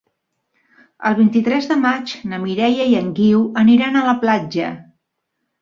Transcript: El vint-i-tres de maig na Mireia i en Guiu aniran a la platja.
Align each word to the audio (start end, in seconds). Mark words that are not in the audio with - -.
El 1.09 1.17
vint-i-tres 1.19 1.67
de 1.73 1.77
maig 1.83 2.15
na 2.31 2.41
Mireia 2.45 2.89
i 2.95 2.97
en 3.03 3.13
Guiu 3.21 3.45
aniran 3.65 4.01
a 4.01 4.05
la 4.11 4.17
platja. 4.25 4.73